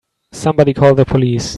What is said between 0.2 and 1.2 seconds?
Somebody call the